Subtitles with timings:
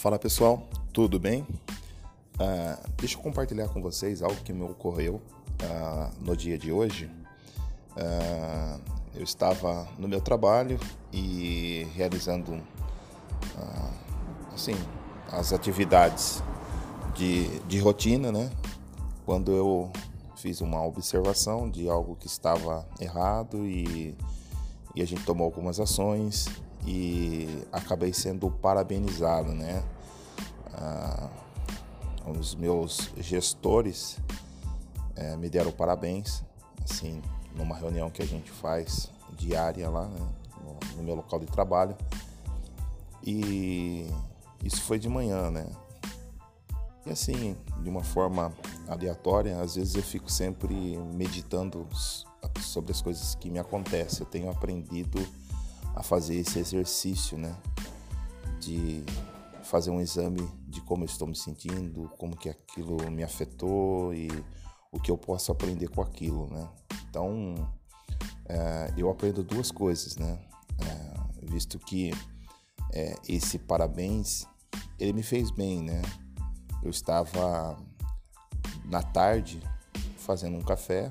[0.00, 1.42] Fala pessoal, tudo bem?
[1.42, 7.04] Uh, deixa eu compartilhar com vocês algo que me ocorreu uh, no dia de hoje.
[7.94, 8.80] Uh,
[9.14, 10.80] eu estava no meu trabalho
[11.12, 12.62] e realizando
[14.54, 14.74] assim
[15.30, 16.42] as atividades
[17.14, 18.50] de, de rotina, né?
[19.26, 19.92] Quando eu
[20.34, 24.16] fiz uma observação de algo que estava errado e,
[24.94, 26.48] e a gente tomou algumas ações
[26.86, 29.82] e acabei sendo parabenizado, né?
[30.74, 31.28] Ah,
[32.38, 34.18] os meus gestores
[35.16, 36.42] é, me deram parabéns,
[36.84, 37.20] assim,
[37.54, 40.28] numa reunião que a gente faz diária lá, né?
[40.62, 41.96] no, no meu local de trabalho.
[43.22, 44.06] E
[44.64, 45.66] isso foi de manhã, né?
[47.04, 48.52] E assim, de uma forma
[48.86, 50.74] aleatória, às vezes eu fico sempre
[51.14, 51.86] meditando
[52.60, 54.20] sobre as coisas que me acontecem.
[54.20, 55.26] Eu tenho aprendido
[55.94, 57.56] a fazer esse exercício, né?
[58.60, 59.04] De
[59.62, 64.28] fazer um exame de como eu estou me sentindo, como que aquilo me afetou e
[64.92, 66.68] o que eu posso aprender com aquilo, né?
[67.08, 67.54] Então,
[68.46, 70.38] é, eu aprendo duas coisas, né?
[70.78, 72.12] É, visto que
[72.92, 74.46] é, esse parabéns,
[74.98, 76.02] ele me fez bem, né?
[76.82, 77.76] Eu estava
[78.84, 79.62] na tarde
[80.16, 81.10] fazendo um café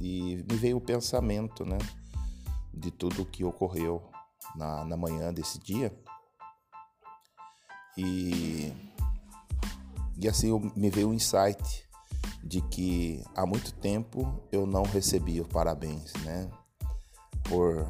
[0.00, 1.78] e me veio o pensamento, né?
[2.76, 4.02] De tudo o que ocorreu
[4.56, 5.92] na, na manhã desse dia.
[7.96, 8.72] E,
[10.20, 11.88] e assim me veio um insight
[12.42, 16.50] de que há muito tempo eu não recebi o parabéns, né?
[17.44, 17.86] Por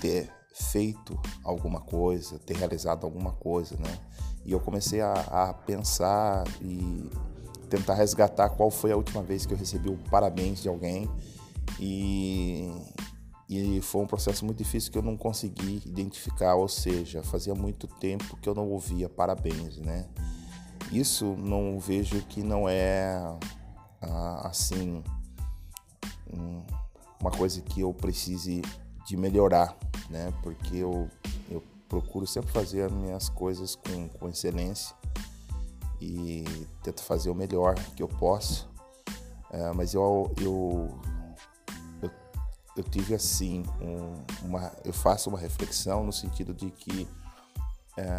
[0.00, 3.98] ter feito alguma coisa, ter realizado alguma coisa, né?
[4.44, 7.08] E eu comecei a, a pensar e
[7.70, 11.08] tentar resgatar qual foi a última vez que eu recebi o parabéns de alguém
[11.78, 12.70] e,
[13.52, 17.86] e foi um processo muito difícil que eu não consegui identificar, ou seja, fazia muito
[17.86, 20.08] tempo que eu não ouvia parabéns, né?
[20.90, 23.20] Isso não vejo que não é
[24.42, 25.04] assim
[27.20, 28.62] uma coisa que eu precise
[29.06, 29.76] de melhorar,
[30.08, 30.32] né?
[30.42, 31.10] Porque eu,
[31.50, 34.96] eu procuro sempre fazer as minhas coisas com, com excelência
[36.00, 36.44] e
[36.82, 38.68] tento fazer o melhor que eu posso.
[39.50, 40.98] É, mas eu, eu
[42.76, 47.08] eu tive assim um, uma eu faço uma reflexão no sentido de que
[47.96, 48.18] é,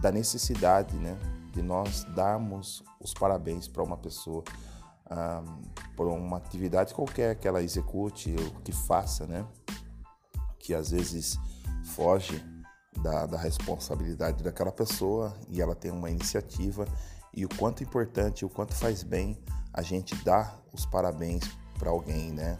[0.00, 1.16] da necessidade né
[1.52, 4.44] de nós darmos os parabéns para uma pessoa
[5.10, 5.62] um,
[5.96, 9.44] por uma atividade qualquer que ela execute ou que faça né
[10.58, 11.38] que às vezes
[11.94, 12.44] foge
[13.02, 16.86] da, da responsabilidade daquela pessoa e ela tem uma iniciativa
[17.34, 19.36] e o quanto importante o quanto faz bem
[19.72, 21.44] a gente dar os parabéns
[21.78, 22.58] para alguém, né?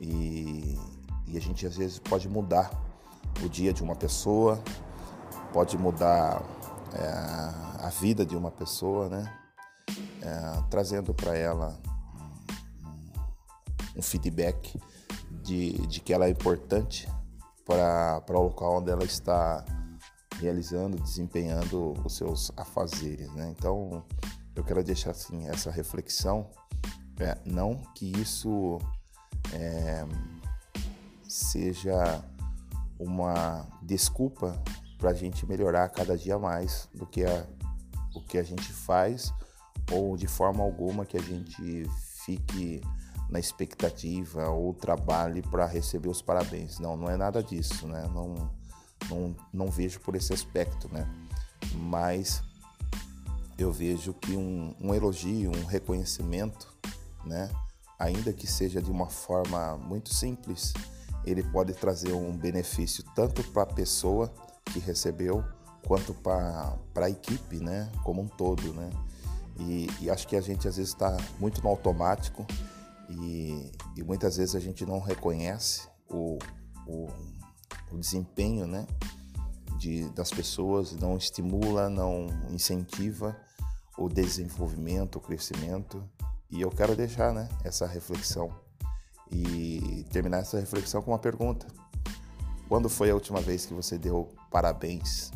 [0.00, 0.78] E,
[1.26, 2.70] e a gente às vezes pode mudar
[3.44, 4.62] o dia de uma pessoa,
[5.52, 6.42] pode mudar
[6.94, 9.32] é, a vida de uma pessoa, né?
[10.20, 11.78] É, trazendo para ela
[13.96, 14.80] um, feedback
[15.42, 17.08] de, de que ela é importante
[17.64, 19.64] para o local onde ela está
[20.40, 23.52] realizando, desempenhando os seus afazeres, né?
[23.56, 24.04] Então,
[24.54, 26.48] eu quero deixar assim essa reflexão
[27.20, 28.78] é, não que isso
[29.52, 30.04] é,
[31.28, 32.22] seja
[32.98, 34.60] uma desculpa
[34.98, 37.46] para a gente melhorar cada dia mais do que a,
[38.14, 39.32] o que a gente faz
[39.92, 41.88] ou de forma alguma que a gente
[42.24, 42.80] fique
[43.30, 46.78] na expectativa ou trabalhe para receber os parabéns.
[46.78, 48.08] Não, não é nada disso, né?
[48.12, 48.50] Não,
[49.08, 51.06] não, não vejo por esse aspecto, né?
[51.74, 52.42] Mas
[53.58, 56.77] eu vejo que um, um elogio, um reconhecimento
[57.24, 57.50] né?
[57.98, 60.72] Ainda que seja de uma forma muito simples,
[61.24, 64.32] ele pode trazer um benefício tanto para a pessoa
[64.72, 65.44] que recebeu
[65.86, 67.90] quanto para a equipe, né?
[68.04, 68.90] Como um todo, né?
[69.58, 72.46] E, e acho que a gente às vezes está muito no automático
[73.08, 76.38] e, e, muitas vezes a gente não reconhece o,
[76.86, 77.08] o,
[77.90, 78.86] o desempenho, né?
[79.78, 83.36] De, das pessoas, não estimula, não incentiva
[83.96, 86.02] o desenvolvimento, o crescimento.
[86.50, 88.50] E eu quero deixar né, essa reflexão
[89.30, 91.66] e terminar essa reflexão com uma pergunta.
[92.68, 95.30] Quando foi a última vez que você deu parabéns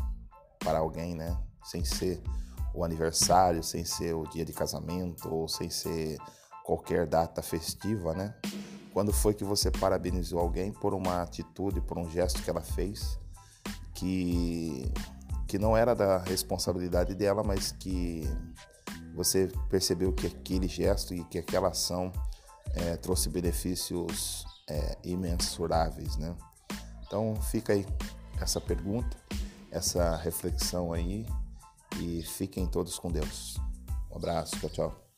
[0.58, 1.36] para alguém, né?
[1.64, 2.22] Sem ser
[2.74, 6.18] o aniversário, sem ser o dia de casamento ou sem ser
[6.64, 8.34] qualquer data festiva, né?
[8.92, 13.18] Quando foi que você parabenizou alguém por uma atitude, por um gesto que ela fez
[13.94, 14.90] que
[15.46, 18.26] que não era da responsabilidade dela, mas que
[19.14, 22.12] você percebeu que aquele gesto e que aquela ação
[22.74, 26.34] é, trouxe benefícios é, imensuráveis, né?
[27.06, 27.86] Então fica aí
[28.40, 29.16] essa pergunta
[29.72, 31.26] essa reflexão aí
[31.98, 33.56] e fiquem todos com Deus.
[34.10, 35.11] Um abraço, tchau, tchau.